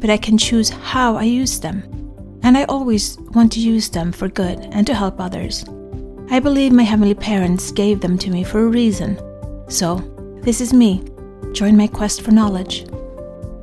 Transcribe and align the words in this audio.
but 0.00 0.10
I 0.10 0.16
can 0.16 0.38
choose 0.38 0.68
how 0.70 1.16
I 1.16 1.24
use 1.24 1.60
them. 1.60 1.82
And 2.42 2.56
I 2.56 2.64
always 2.64 3.18
want 3.34 3.52
to 3.52 3.60
use 3.60 3.88
them 3.88 4.12
for 4.12 4.28
good 4.28 4.58
and 4.72 4.86
to 4.86 4.94
help 4.94 5.20
others. 5.20 5.64
I 6.30 6.40
believe 6.40 6.72
my 6.72 6.82
heavenly 6.82 7.14
parents 7.14 7.72
gave 7.72 8.00
them 8.00 8.18
to 8.18 8.30
me 8.30 8.44
for 8.44 8.60
a 8.60 8.68
reason. 8.68 9.18
So, 9.68 9.96
this 10.42 10.60
is 10.60 10.72
me. 10.72 11.02
Join 11.52 11.76
my 11.76 11.86
quest 11.86 12.22
for 12.22 12.30
knowledge. 12.30 12.84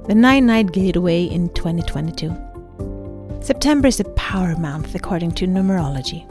The 0.07 0.15
Nine 0.15 0.45
Night 0.45 0.71
Gateway 0.71 1.25
in 1.25 1.49
2022. 1.49 2.35
September 3.41 3.87
is 3.87 3.99
a 3.99 4.09
power 4.15 4.55
month 4.55 4.95
according 4.95 5.31
to 5.33 5.47
numerology. 5.47 6.27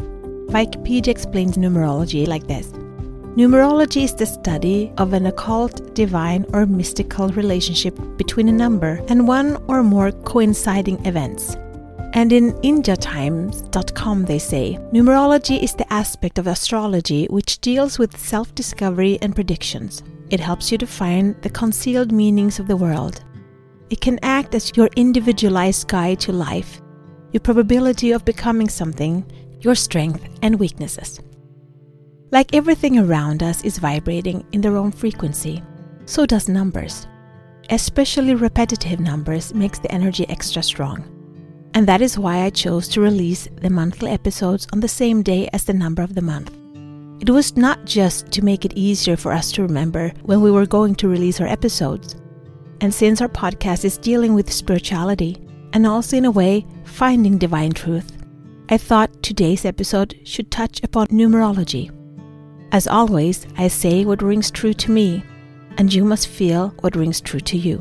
Wikipedia 0.48 1.09
explains 1.09 1.56
numerology 1.56 2.26
like 2.26 2.46
this 2.46 2.73
Numerology 3.37 4.05
is 4.05 4.15
the 4.15 4.27
study 4.27 4.93
of 4.97 5.12
an 5.12 5.27
occult, 5.27 5.93
divine, 5.93 6.47
or 6.52 6.66
mystical 6.66 7.30
relationship 7.30 7.98
between 8.16 8.48
a 8.48 8.52
number 8.52 9.02
and 9.09 9.27
one 9.27 9.57
or 9.66 9.83
more 9.83 10.12
coinciding 10.12 11.05
events. 11.05 11.57
And 12.12 12.33
in 12.33 12.52
IndiaTimes.com, 12.62 14.24
they 14.26 14.38
say 14.38 14.79
numerology 14.93 15.60
is 15.60 15.74
the 15.74 15.93
aspect 15.93 16.38
of 16.38 16.46
astrology 16.46 17.26
which 17.26 17.59
deals 17.59 17.99
with 17.99 18.16
self 18.16 18.54
discovery 18.54 19.18
and 19.21 19.35
predictions. 19.35 20.04
It 20.30 20.38
helps 20.38 20.71
you 20.71 20.79
to 20.79 20.87
find 20.87 21.35
the 21.43 21.51
concealed 21.51 22.13
meanings 22.13 22.60
of 22.60 22.69
the 22.69 22.76
world. 22.76 23.24
It 23.91 24.01
can 24.01 24.21
act 24.23 24.54
as 24.54 24.76
your 24.76 24.91
individualized 24.95 25.88
guide 25.88 26.21
to 26.21 26.32
life, 26.32 26.80
your 27.32 27.41
probability 27.41 28.13
of 28.13 28.24
becoming 28.24 28.69
something, 28.69 29.29
your 29.59 29.74
strength 29.74 30.24
and 30.41 30.60
weaknesses. 30.60 31.19
Like 32.30 32.54
everything 32.54 32.98
around 32.98 33.42
us 33.42 33.64
is 33.64 33.78
vibrating 33.78 34.44
in 34.52 34.60
their 34.60 34.76
own 34.76 34.90
frequency, 34.90 35.62
so 36.06 36.26
does 36.26 36.48
numbers. 36.48 37.06
Especially 37.70 38.34
repetitive 38.34 39.00
numbers 39.00 39.54
makes 39.54 39.78
the 39.78 39.92
energy 39.92 40.28
extra 40.28 40.62
strong. 40.62 41.04
And 41.74 41.86
that 41.86 42.02
is 42.02 42.18
why 42.18 42.42
I 42.42 42.50
chose 42.50 42.88
to 42.88 43.00
release 43.00 43.48
the 43.60 43.70
monthly 43.70 44.10
episodes 44.10 44.66
on 44.72 44.80
the 44.80 44.88
same 44.88 45.22
day 45.22 45.48
as 45.52 45.64
the 45.64 45.74
number 45.74 46.02
of 46.02 46.14
the 46.14 46.22
month. 46.22 46.52
It 47.20 47.30
was 47.30 47.56
not 47.56 47.84
just 47.84 48.30
to 48.32 48.45
make 48.45 48.64
it 48.64 48.74
easier 48.74 49.16
for 49.16 49.32
us 49.32 49.50
to 49.52 49.62
remember 49.62 50.12
when 50.22 50.40
we 50.40 50.50
were 50.50 50.66
going 50.66 50.95
to 50.96 51.08
release 51.08 51.40
our 51.40 51.46
episodes. 51.46 52.16
And 52.80 52.92
since 52.92 53.20
our 53.20 53.28
podcast 53.28 53.84
is 53.84 53.96
dealing 53.96 54.34
with 54.34 54.52
spirituality 54.52 55.38
and 55.72 55.86
also 55.86 56.16
in 56.16 56.26
a 56.26 56.30
way 56.30 56.66
finding 56.84 57.38
divine 57.38 57.72
truth, 57.72 58.18
I 58.68 58.78
thought 58.78 59.22
today's 59.22 59.64
episode 59.64 60.18
should 60.24 60.50
touch 60.50 60.82
upon 60.82 61.08
numerology. 61.08 61.90
As 62.74 62.88
always, 62.88 63.46
I 63.56 63.68
say 63.68 64.04
what 64.04 64.20
rings 64.20 64.50
true 64.50 64.72
to 64.75 64.91
me, 64.91 65.22
and 65.78 65.94
you 65.94 66.04
must 66.04 66.26
feel 66.26 66.70
what 66.80 66.97
rings 66.97 67.20
true 67.20 67.38
to 67.38 67.56
you. 67.56 67.76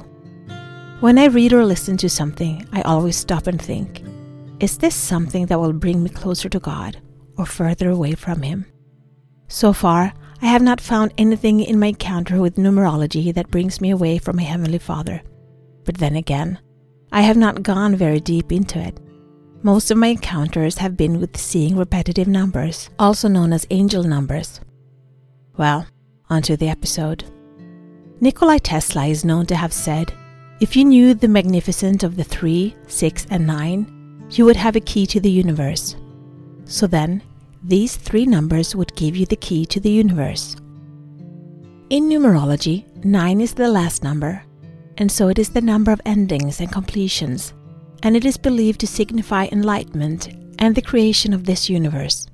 When 1.00 1.18
I 1.18 1.26
read 1.26 1.52
or 1.52 1.66
listen 1.66 1.98
to 1.98 2.08
something, 2.08 2.68
I 2.72 2.84
always 2.84 3.16
stop 3.16 3.48
and 3.48 3.60
think 3.60 4.04
is 4.60 4.78
this 4.78 4.94
something 4.94 5.48
that 5.48 5.60
will 5.60 5.74
bring 5.74 6.04
me 6.04 6.12
closer 6.12 6.48
to 6.48 6.60
God 6.60 7.02
or 7.40 7.48
further 7.48 7.90
away 7.90 8.14
from 8.14 8.44
Him? 8.44 8.68
So 9.48 9.74
far, 9.74 10.14
I 10.44 10.46
have 10.46 10.62
not 10.62 10.80
found 10.80 11.12
anything 11.18 11.62
in 11.62 11.80
my 11.80 11.88
encounter 11.88 12.40
with 12.40 12.58
numerology 12.58 13.34
that 13.34 13.50
brings 13.50 13.82
me 13.82 13.90
away 13.90 14.20
from 14.20 14.36
my 14.36 14.44
Heavenly 14.44 14.78
Father. 14.78 15.24
But 15.86 15.98
then 15.98 16.16
again, 16.16 16.60
I 17.12 17.22
have 17.22 17.36
not 17.36 17.64
gone 17.64 17.96
very 17.96 18.20
deep 18.20 18.52
into 18.52 18.78
it. 18.78 19.00
Most 19.64 19.90
of 19.90 19.98
my 19.98 20.10
encounters 20.10 20.78
have 20.78 20.96
been 20.96 21.20
with 21.20 21.36
seeing 21.36 21.78
repetitive 21.78 22.28
numbers, 22.28 22.92
also 23.00 23.28
known 23.28 23.54
as 23.54 23.66
angel 23.72 24.04
numbers. 24.04 24.62
Well, 25.58 25.86
onto 26.30 26.56
the 26.56 26.70
episode. 26.70 27.26
Nikola 28.20 28.60
Tesla 28.60 29.06
is 29.06 29.24
known 29.24 29.46
to 29.48 29.56
have 29.56 29.74
said, 29.74 30.14
If 30.60 30.76
you 30.76 30.84
knew 30.84 31.14
the 31.14 31.28
magnificence 31.28 32.04
of 32.04 32.16
the 32.16 32.24
3, 32.24 32.76
6, 32.88 33.28
and 33.30 33.46
9, 33.46 34.30
you 34.32 34.46
would 34.46 34.56
have 34.56 34.76
a 34.76 34.82
key 34.82 35.06
to 35.08 35.20
the 35.20 35.30
universe. 35.30 35.96
So 36.66 36.88
then, 36.88 37.22
these 37.64 37.96
three 37.96 38.26
numbers 38.26 38.76
would 38.76 38.96
give 38.96 39.16
you 39.16 39.26
the 39.26 39.36
key 39.36 39.66
to 39.68 39.80
the 39.80 39.92
universe. 39.92 40.56
In 41.90 42.10
numerology, 42.10 42.86
9 43.06 43.42
is 43.42 43.54
the 43.54 43.70
last 43.70 44.04
number, 44.04 44.44
and 44.98 45.12
so 45.12 45.28
it 45.28 45.38
is 45.38 45.50
the 45.50 45.62
number 45.62 45.92
of 45.92 46.02
endings 46.06 46.62
and 46.62 46.72
completions, 46.72 47.54
and 48.02 48.16
it 48.16 48.26
is 48.26 48.38
believed 48.38 48.80
to 48.80 48.88
signify 48.88 49.48
enlightenment 49.52 50.30
and 50.58 50.74
the 50.74 50.82
creation 50.82 51.34
of 51.34 51.46
this 51.46 51.70
universe. 51.70 52.28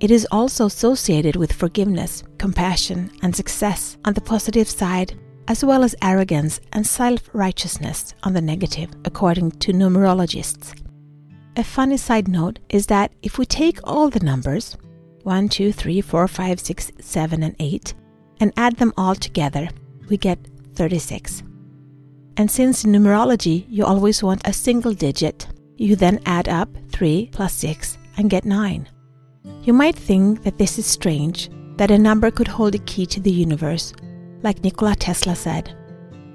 It 0.00 0.12
is 0.12 0.28
also 0.30 0.66
associated 0.66 1.34
with 1.34 1.52
forgiveness, 1.52 2.22
compassion, 2.38 3.10
and 3.22 3.34
success 3.34 3.96
on 4.04 4.14
the 4.14 4.20
positive 4.20 4.68
side, 4.68 5.18
as 5.48 5.64
well 5.64 5.82
as 5.82 5.96
arrogance 6.02 6.60
and 6.72 6.86
self 6.86 7.28
righteousness 7.32 8.14
on 8.22 8.32
the 8.32 8.40
negative, 8.40 8.90
according 9.04 9.52
to 9.52 9.72
numerologists. 9.72 10.72
A 11.56 11.64
funny 11.64 11.96
side 11.96 12.28
note 12.28 12.60
is 12.68 12.86
that 12.86 13.10
if 13.22 13.38
we 13.38 13.44
take 13.44 13.80
all 13.82 14.08
the 14.08 14.20
numbers 14.20 14.76
1, 15.24 15.48
2, 15.48 15.72
3, 15.72 16.00
4, 16.00 16.28
5, 16.28 16.60
6, 16.60 16.92
7, 17.00 17.42
and 17.42 17.56
8 17.58 17.94
and 18.38 18.52
add 18.56 18.76
them 18.76 18.92
all 18.96 19.16
together, 19.16 19.68
we 20.08 20.16
get 20.16 20.38
36. 20.74 21.42
And 22.36 22.48
since 22.48 22.84
in 22.84 22.92
numerology 22.92 23.66
you 23.68 23.84
always 23.84 24.22
want 24.22 24.46
a 24.46 24.52
single 24.52 24.92
digit, 24.92 25.48
you 25.76 25.96
then 25.96 26.20
add 26.24 26.48
up 26.48 26.68
3 26.92 27.30
plus 27.32 27.52
6 27.54 27.98
and 28.16 28.30
get 28.30 28.44
9. 28.44 28.88
You 29.62 29.72
might 29.72 29.96
think 29.96 30.42
that 30.44 30.58
this 30.58 30.78
is 30.78 30.86
strange, 30.86 31.50
that 31.76 31.90
a 31.90 31.98
number 31.98 32.30
could 32.30 32.48
hold 32.48 32.74
a 32.74 32.78
key 32.78 33.06
to 33.06 33.20
the 33.20 33.30
universe, 33.30 33.92
like 34.42 34.62
Nikola 34.62 34.94
Tesla 34.94 35.36
said. 35.36 35.74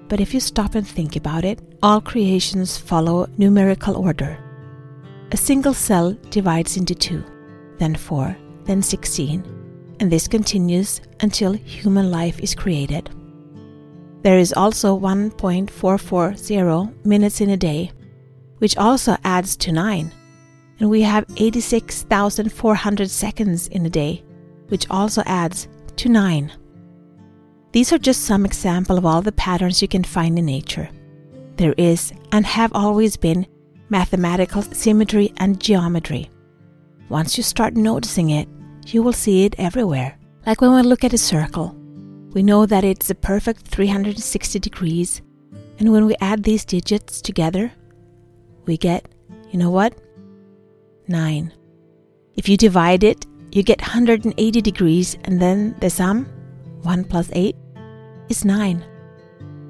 But 0.08 0.20
if 0.20 0.34
you 0.34 0.40
stop 0.40 0.76
and 0.76 0.88
think 0.88 1.16
about 1.16 1.46
it, 1.46 1.60
all 1.82 2.00
creations 2.00 2.78
follow 2.78 3.28
numerical 3.38 3.98
order. 3.98 4.38
A 5.32 5.38
single 5.38 5.74
cell 5.74 6.14
divides 6.30 6.78
into 6.78 6.94
two, 6.94 7.24
then 7.80 7.96
four, 7.96 8.38
then 8.66 8.82
16, 8.82 9.96
and 10.00 10.12
this 10.12 10.28
continues 10.28 11.02
until 11.22 11.54
human 11.54 12.12
life 12.12 12.40
is 12.40 12.54
created. 12.54 13.10
There 14.22 14.38
is 14.38 14.54
also 14.54 15.00
1.440 15.00 17.06
minutes 17.06 17.42
in 17.42 17.50
a 17.50 17.58
day, 17.58 17.92
which 18.60 18.78
also 18.78 19.18
adds 19.24 19.56
to 19.58 19.72
9 19.72 20.12
and 20.84 20.90
we 20.90 21.02
have 21.02 21.24
86,400 21.38 23.10
seconds 23.10 23.70
in 23.70 23.86
a 23.86 23.90
day, 23.90 24.22
which 24.68 24.86
also 24.90 25.24
adds 25.26 25.70
to 25.96 26.10
9. 26.10 26.52
These 27.72 27.94
are 27.94 27.98
just 27.98 28.26
some 28.26 28.46
example 28.46 28.98
of 28.98 29.06
all 29.06 29.22
the 29.22 29.32
patterns 29.32 29.82
you 29.82 29.88
can 29.88 30.04
find 30.04 30.38
in 30.38 30.46
nature. 30.46 30.90
There 31.56 31.74
is 31.78 32.12
and 32.34 32.46
have 32.46 32.74
always 32.74 33.16
been 33.16 33.48
mathematical 33.88 34.62
symmetry 34.62 35.32
and 35.38 35.58
geometry. 35.58 36.30
Once 37.08 37.38
you 37.38 37.44
start 37.44 37.78
noticing 37.78 38.32
it, 38.32 38.50
you 38.88 39.02
will 39.02 39.14
see 39.14 39.46
it 39.46 39.56
everywhere. 39.58 40.18
Like 40.46 40.60
when 40.60 40.76
we 40.76 40.82
look 40.82 41.06
at 41.06 41.14
a 41.14 41.18
circle, 41.18 41.74
we 42.34 42.44
know 42.44 42.66
that 42.66 42.84
it's 42.84 43.10
a 43.10 43.16
perfect 43.16 43.70
360 43.70 44.60
degrees, 44.60 45.22
and 45.80 45.94
when 45.94 46.06
we 46.06 46.18
add 46.20 46.44
these 46.44 46.66
digits 46.66 47.22
together, 47.22 47.72
we 48.66 48.76
get, 48.76 49.08
you 49.50 49.58
know 49.58 49.70
what? 49.70 49.94
9. 51.08 51.54
If 52.36 52.50
you 52.50 52.58
divide 52.58 53.04
it, 53.04 53.26
you 53.52 53.64
get 53.64 53.82
180 53.82 54.62
degrees 54.62 55.18
and 55.26 55.42
then 55.42 55.76
the 55.80 55.90
sum, 55.90 56.26
1 56.82 57.04
plus 57.06 57.30
8, 57.34 57.56
is 58.30 58.46
9. 58.46 58.84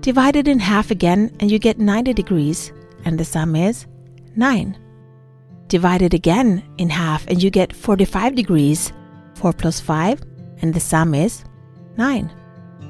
Divide 0.01 0.35
it 0.35 0.47
in 0.47 0.59
half 0.59 0.91
again 0.91 1.35
and 1.39 1.51
you 1.51 1.59
get 1.59 1.79
90 1.79 2.13
degrees 2.13 2.71
and 3.05 3.19
the 3.19 3.25
sum 3.25 3.55
is 3.55 3.85
9. 4.35 4.77
Divide 5.67 6.01
it 6.01 6.13
again 6.13 6.63
in 6.77 6.89
half 6.89 7.27
and 7.27 7.41
you 7.41 7.49
get 7.49 7.73
45 7.73 8.35
degrees, 8.35 8.93
4 9.35 9.53
plus 9.53 9.79
5, 9.79 10.21
and 10.61 10.73
the 10.73 10.79
sum 10.79 11.13
is 11.13 11.43
9. 11.97 12.31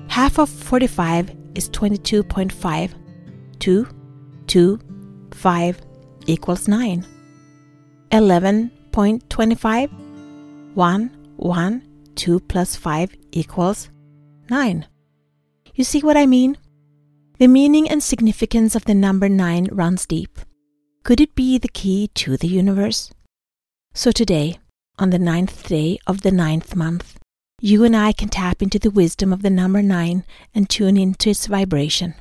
Half 0.08 0.38
of 0.38 0.50
45 0.50 1.36
is 1.56 1.70
22.5. 1.70 2.94
2, 3.60 3.88
2, 4.48 4.80
5 5.32 5.82
equals 6.28 6.68
9. 6.68 7.06
11.25 8.14 9.90
1 10.76 11.12
1 11.36 11.82
2 12.16 12.40
plus 12.42 12.76
5 12.76 13.16
equals 13.32 13.90
9. 14.52 14.86
You 15.74 15.84
see 15.84 16.02
what 16.02 16.16
I 16.16 16.28
mean? 16.28 16.58
The 17.40 17.48
meaning 17.48 17.90
and 17.90 18.04
significance 18.04 18.76
of 18.76 18.86
the 18.86 18.94
number 18.94 19.28
9 19.28 19.70
runs 19.72 20.06
deep. 20.06 20.38
Could 21.04 21.22
it 21.22 21.34
be 21.34 21.58
the 21.58 21.68
key 21.68 22.12
to 22.14 22.38
the 22.38 22.48
universe? 22.48 23.12
So 23.96 24.12
today, 24.12 24.60
on 25.00 25.10
the 25.10 25.18
ninth 25.18 25.68
day 25.68 25.98
of 26.06 26.22
the 26.22 26.32
ninth 26.32 26.76
month, 26.76 27.18
you 27.62 27.84
and 27.84 27.96
I 27.96 28.12
can 28.12 28.30
tap 28.30 28.62
into 28.62 28.78
the 28.78 28.92
wisdom 28.92 29.34
of 29.34 29.42
the 29.42 29.50
number 29.50 29.82
nine 29.82 30.24
and 30.54 30.70
tune 30.70 30.98
into 30.98 31.32
its 31.32 31.48
vibration. 31.48 32.14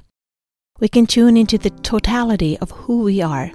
We 0.80 0.88
can 0.88 1.06
tune 1.06 1.36
into 1.36 1.58
the 1.58 1.68
totality 1.70 2.56
of 2.60 2.70
who 2.70 3.02
we 3.02 3.20
are, 3.20 3.52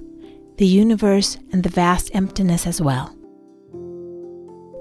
the 0.57 0.65
universe, 0.65 1.37
and 1.51 1.63
the 1.63 1.69
vast 1.69 2.13
emptiness 2.13 2.67
as 2.67 2.81
well. 2.81 3.15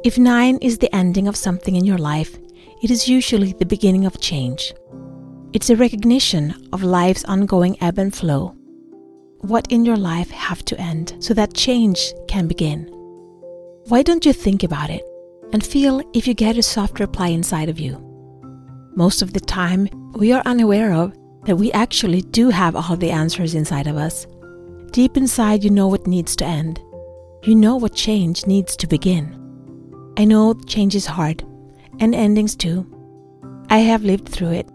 If 0.05 0.19
nine 0.19 0.59
is 0.59 0.79
the 0.79 0.95
ending 0.95 1.29
of 1.29 1.37
something 1.37 1.77
in 1.77 1.85
your 1.85 1.99
life, 1.99 2.39
it 2.83 2.91
is 2.91 3.09
usually 3.09 3.53
the 3.53 3.67
beginning 3.67 4.07
of 4.07 4.21
change. 4.21 4.73
It's 5.53 5.71
a 5.71 5.77
recognition 5.77 6.69
of 6.73 6.83
life's 6.83 7.25
ongoing 7.25 7.77
ebb 7.83 7.99
and 7.99 8.15
flow. 8.15 8.57
What 9.41 9.71
in 9.71 9.85
your 9.85 9.97
life 9.97 10.31
have 10.31 10.65
to 10.67 10.81
end 10.81 11.15
so 11.21 11.35
that 11.35 11.55
change 11.55 12.13
can 12.29 12.47
begin? 12.47 12.87
Why 13.89 14.03
don't 14.03 14.27
you 14.27 14.33
think 14.33 14.63
about 14.63 14.91
it? 14.91 15.03
and 15.53 15.65
feel 15.65 16.03
if 16.13 16.27
you 16.27 16.35
get 16.35 16.59
a 16.59 16.63
soft 16.63 17.01
reply 17.01 17.29
inside 17.29 17.69
of 17.69 17.79
you. 17.79 17.99
Most 18.95 19.23
of 19.23 19.33
the 19.33 19.41
time, 19.41 19.89
we 20.15 20.33
are 20.33 20.43
unaware 20.47 20.93
of 20.93 21.15
that 21.45 21.57
we 21.57 21.71
actually 21.73 22.23
do 22.23 22.51
have 22.51 22.75
all 22.75 22.97
the 22.97 23.11
answers 23.11 23.55
inside 23.55 23.87
of 23.87 23.97
us. 23.97 24.27
Deep 24.97 25.19
inside, 25.19 25.63
you 25.63 25.69
know 25.69 25.89
what 25.89 26.07
needs 26.07 26.35
to 26.35 26.47
end. 26.47 26.81
You 27.43 27.55
know 27.55 27.77
what 27.77 27.95
change 27.95 28.47
needs 28.47 28.75
to 28.77 28.87
begin. 28.87 29.37
I 30.17 30.25
know 30.25 30.55
change 30.55 30.95
is 30.95 31.05
hard, 31.05 31.45
and 32.01 32.15
endings 32.15 32.57
too. 32.57 32.87
I 33.69 33.81
have 33.81 34.05
lived 34.05 34.27
through 34.27 34.53
it, 34.53 34.71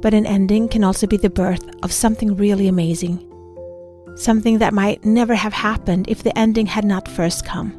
but 0.00 0.14
an 0.14 0.24
ending 0.24 0.66
can 0.66 0.82
also 0.82 1.06
be 1.06 1.18
the 1.18 1.28
birth 1.28 1.62
of 1.82 1.92
something 1.92 2.36
really 2.36 2.68
amazing. 2.68 3.18
Something 4.16 4.56
that 4.60 4.72
might 4.72 5.04
never 5.04 5.34
have 5.34 5.52
happened 5.52 6.08
if 6.08 6.22
the 6.22 6.38
ending 6.38 6.64
had 6.64 6.86
not 6.86 7.06
first 7.06 7.44
come. 7.44 7.70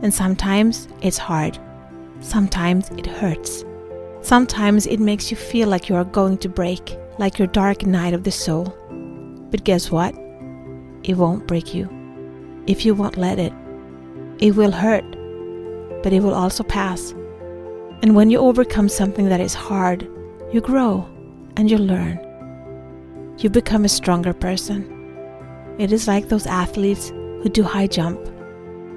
And 0.00 0.14
sometimes 0.14 0.86
it's 1.02 1.18
hard. 1.18 1.58
Sometimes 2.20 2.88
it 2.90 3.06
hurts. 3.06 3.64
Sometimes 4.20 4.86
it 4.86 5.00
makes 5.00 5.28
you 5.32 5.36
feel 5.36 5.66
like 5.66 5.88
you 5.88 5.96
are 5.96 6.04
going 6.04 6.38
to 6.38 6.48
break, 6.48 6.96
like 7.18 7.36
your 7.36 7.48
dark 7.48 7.84
night 7.84 8.14
of 8.14 8.22
the 8.22 8.30
soul. 8.30 8.66
But 9.50 9.64
guess 9.64 9.90
what? 9.90 10.14
It 11.04 11.16
won't 11.18 11.46
break 11.46 11.74
you. 11.74 11.88
If 12.66 12.86
you 12.86 12.94
won't 12.94 13.18
let 13.18 13.38
it, 13.38 13.52
it 14.38 14.56
will 14.56 14.72
hurt, 14.72 15.04
but 16.02 16.12
it 16.12 16.22
will 16.22 16.34
also 16.34 16.64
pass. 16.64 17.12
And 18.02 18.16
when 18.16 18.30
you 18.30 18.38
overcome 18.38 18.88
something 18.88 19.28
that 19.28 19.40
is 19.40 19.54
hard, 19.54 20.08
you 20.50 20.60
grow 20.60 21.06
and 21.56 21.70
you 21.70 21.78
learn. 21.78 22.18
You 23.38 23.50
become 23.50 23.84
a 23.84 23.88
stronger 23.88 24.32
person. 24.32 24.90
It 25.78 25.92
is 25.92 26.08
like 26.08 26.28
those 26.28 26.46
athletes 26.46 27.10
who 27.10 27.48
do 27.50 27.62
high 27.62 27.86
jump. 27.86 28.18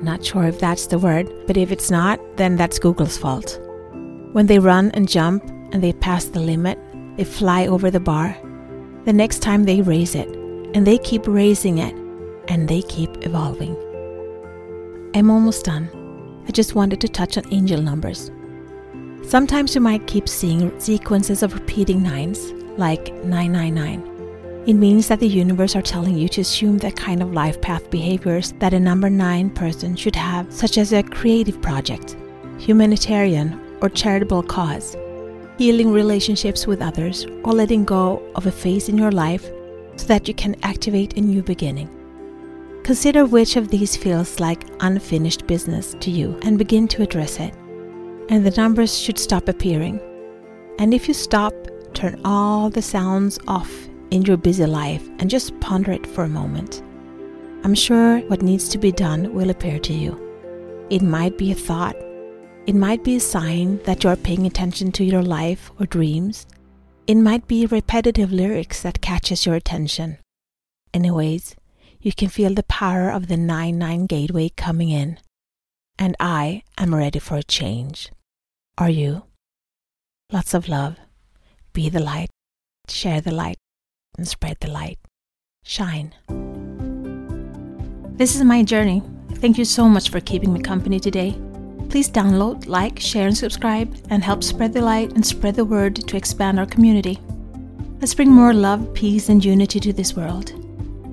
Not 0.01 0.23
sure 0.23 0.45
if 0.45 0.59
that's 0.59 0.87
the 0.87 0.99
word, 0.99 1.29
but 1.45 1.57
if 1.57 1.71
it's 1.71 1.91
not, 1.91 2.19
then 2.37 2.55
that's 2.55 2.79
Google's 2.79 3.17
fault. 3.17 3.59
When 4.31 4.45
they 4.45 4.59
run 4.59 4.91
and 4.91 5.09
jump 5.09 5.43
and 5.71 5.83
they 5.83 5.91
pass 5.91 6.25
the 6.25 6.39
limit, 6.39 6.79
they 7.17 7.23
fly 7.25 7.67
over 7.67 7.91
the 7.91 7.99
bar. 7.99 8.37
The 9.05 9.13
next 9.13 9.39
time 9.39 9.63
they 9.63 9.81
raise 9.81 10.15
it, 10.15 10.29
and 10.73 10.85
they 10.85 10.97
keep 10.97 11.27
raising 11.27 11.77
it, 11.79 11.95
and 12.47 12.67
they 12.67 12.81
keep 12.81 13.25
evolving. 13.25 13.75
I'm 15.15 15.29
almost 15.29 15.65
done. 15.65 15.89
I 16.47 16.51
just 16.51 16.75
wanted 16.75 17.01
to 17.01 17.07
touch 17.07 17.37
on 17.37 17.51
angel 17.53 17.81
numbers. 17.81 18.31
Sometimes 19.23 19.75
you 19.75 19.81
might 19.81 20.07
keep 20.07 20.29
seeing 20.29 20.79
sequences 20.79 21.43
of 21.43 21.53
repeating 21.53 22.01
nines, 22.01 22.51
like 22.77 23.13
999 23.23 24.17
it 24.67 24.73
means 24.73 25.07
that 25.07 25.21
the 25.21 25.27
universe 25.29 25.77
are 25.77 25.81
telling 25.81 26.17
you 26.17 26.27
to 26.27 26.41
assume 26.41 26.77
that 26.79 26.97
kind 26.97 27.23
of 27.23 27.31
life 27.31 27.61
path 27.61 27.89
behaviors 27.89 28.51
that 28.59 28.73
a 28.73 28.79
number 28.79 29.09
9 29.09 29.49
person 29.51 29.95
should 29.95 30.15
have, 30.17 30.51
such 30.51 30.77
as 30.77 30.91
a 30.91 31.01
creative 31.01 31.61
project, 31.61 32.17
humanitarian 32.57 33.57
or 33.81 33.87
charitable 33.87 34.43
cause, 34.43 34.97
healing 35.57 35.89
relationships 35.89 36.67
with 36.67 36.81
others, 36.81 37.25
or 37.45 37.53
letting 37.53 37.85
go 37.85 38.21
of 38.35 38.45
a 38.45 38.51
phase 38.51 38.89
in 38.89 38.97
your 38.97 39.13
life 39.13 39.49
so 39.97 40.05
that 40.07 40.27
you 40.27 40.33
can 40.33 40.55
activate 40.63 41.17
a 41.17 41.21
new 41.21 41.43
beginning. 41.43 41.89
Consider 42.83 43.25
which 43.25 43.57
of 43.57 43.67
these 43.67 43.97
feels 43.97 44.39
like 44.39 44.63
unfinished 44.79 45.45
business 45.45 45.95
to 45.99 46.09
you 46.09 46.39
and 46.43 46.57
begin 46.57 46.87
to 46.87 47.03
address 47.03 47.39
it. 47.39 47.53
And 48.29 48.45
the 48.45 48.55
numbers 48.55 48.97
should 48.97 49.19
stop 49.19 49.49
appearing. 49.49 49.99
And 50.79 50.93
if 50.93 51.07
you 51.07 51.13
stop, 51.13 51.53
turn 51.93 52.21
all 52.23 52.69
the 52.69 52.81
sounds 52.81 53.39
off 53.47 53.71
in 54.11 54.21
your 54.21 54.37
busy 54.37 54.65
life 54.65 55.05
and 55.19 55.29
just 55.29 55.59
ponder 55.59 55.91
it 55.91 56.07
for 56.07 56.23
a 56.23 56.29
moment. 56.29 56.81
I'm 57.63 57.75
sure 57.75 58.19
what 58.29 58.41
needs 58.41 58.69
to 58.69 58.77
be 58.77 58.91
done 58.91 59.33
will 59.33 59.49
appear 59.49 59.79
to 59.79 59.93
you. 59.93 60.23
It 60.89 61.01
might 61.01 61.37
be 61.37 61.51
a 61.51 61.55
thought, 61.55 61.97
it 62.67 62.75
might 62.75 63.03
be 63.03 63.15
a 63.15 63.19
sign 63.19 63.79
that 63.83 64.03
you 64.03 64.09
are 64.09 64.15
paying 64.17 64.45
attention 64.45 64.91
to 64.93 65.03
your 65.03 65.23
life 65.23 65.71
or 65.79 65.85
dreams. 65.85 66.45
It 67.07 67.15
might 67.15 67.47
be 67.47 67.65
repetitive 67.65 68.33
lyrics 68.33 68.81
that 68.81 68.99
catches 68.99 69.45
your 69.45 69.55
attention. 69.55 70.17
Anyways, 70.93 71.55
you 72.01 72.11
can 72.11 72.27
feel 72.27 72.53
the 72.53 72.63
power 72.63 73.09
of 73.09 73.29
the 73.29 73.35
9-9 73.35 74.09
gateway 74.09 74.49
coming 74.49 74.89
in. 74.89 75.17
And 75.97 76.17
I 76.19 76.63
am 76.77 76.93
ready 76.93 77.19
for 77.19 77.37
a 77.37 77.43
change. 77.43 78.11
Are 78.77 78.89
you? 78.89 79.23
Lots 80.33 80.53
of 80.53 80.67
love. 80.67 80.97
Be 81.71 81.87
the 81.87 82.01
light. 82.01 82.29
Share 82.89 83.21
the 83.21 83.31
light 83.31 83.55
and 84.17 84.27
spread 84.27 84.57
the 84.59 84.69
light. 84.69 84.99
Shine. 85.63 86.13
This 88.17 88.35
is 88.35 88.43
my 88.43 88.63
journey. 88.63 89.01
Thank 89.35 89.57
you 89.57 89.63
so 89.63 89.87
much 89.87 90.09
for 90.09 90.19
keeping 90.19 90.51
me 90.51 90.59
company 90.59 90.99
today. 90.99 91.39
Please 91.89 92.09
download, 92.09 92.67
like, 92.67 92.99
share, 92.99 93.27
and 93.27 93.37
subscribe, 93.37 93.95
and 94.09 94.23
help 94.23 94.43
spread 94.43 94.73
the 94.73 94.81
light 94.81 95.13
and 95.13 95.25
spread 95.25 95.55
the 95.55 95.65
word 95.65 95.95
to 95.95 96.17
expand 96.17 96.59
our 96.59 96.65
community. 96.65 97.19
Let's 98.01 98.13
bring 98.13 98.29
more 98.29 98.53
love, 98.53 98.93
peace, 98.93 99.29
and 99.29 99.43
unity 99.43 99.79
to 99.79 99.93
this 99.93 100.13
world. 100.13 100.53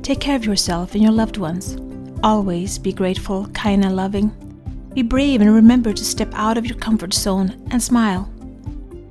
Take 0.02 0.20
care 0.20 0.36
of 0.36 0.44
yourself 0.44 0.94
and 0.94 1.02
your 1.02 1.12
loved 1.12 1.36
ones. 1.36 1.78
Always 2.22 2.78
be 2.78 2.92
grateful, 2.92 3.46
kind, 3.48 3.84
and 3.84 3.96
loving. 3.96 4.28
Be 4.94 5.02
brave 5.02 5.40
and 5.40 5.54
remember 5.54 5.92
to 5.92 6.04
step 6.04 6.30
out 6.34 6.58
of 6.58 6.66
your 6.66 6.78
comfort 6.78 7.14
zone 7.14 7.66
and 7.70 7.82
smile. 7.82 8.28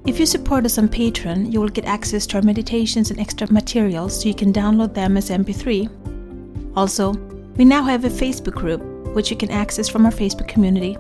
If 0.06 0.20
you 0.20 0.26
support 0.26 0.66
us 0.66 0.78
on 0.78 0.90
Patreon, 0.90 1.52
you 1.52 1.62
will 1.62 1.70
get 1.70 1.86
access 1.86 2.28
to 2.28 2.38
our 2.38 2.44
meditations 2.44 3.10
and 3.10 3.20
extra 3.20 3.52
materials 3.52 4.22
so 4.22 4.28
you 4.28 4.36
can 4.36 4.52
download 4.52 4.94
them 4.94 5.16
as 5.16 5.30
MP3. 5.30 5.90
Also, 6.76 7.14
we 7.56 7.64
now 7.64 7.84
have 7.84 8.04
a 8.04 8.10
Facebook 8.10 8.54
group 8.54 8.82
which 9.16 9.32
you 9.32 9.38
can 9.38 9.50
access 9.50 9.88
from 9.88 10.06
our 10.06 10.12
Facebook 10.12 10.48
community. 10.48 10.98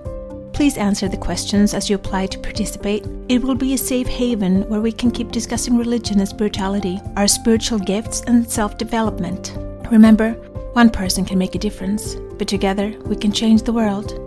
Please 0.53 0.77
answer 0.77 1.09
the 1.09 1.17
questions 1.17 1.73
as 1.73 1.89
you 1.89 1.95
apply 1.95 2.27
to 2.27 2.39
participate. 2.39 3.05
It 3.27 3.41
will 3.41 3.55
be 3.55 3.73
a 3.73 3.77
safe 3.77 4.07
haven 4.07 4.69
where 4.69 4.81
we 4.81 4.91
can 4.91 5.09
keep 5.09 5.31
discussing 5.31 5.77
religion 5.77 6.19
and 6.19 6.29
spirituality, 6.29 7.01
our 7.17 7.27
spiritual 7.27 7.79
gifts, 7.79 8.21
and 8.27 8.49
self 8.49 8.77
development. 8.77 9.57
Remember, 9.91 10.33
one 10.73 10.91
person 10.91 11.25
can 11.25 11.39
make 11.39 11.55
a 11.55 11.59
difference, 11.59 12.15
but 12.37 12.47
together 12.47 12.95
we 13.05 13.15
can 13.15 13.31
change 13.31 13.63
the 13.63 13.73
world. 13.73 14.22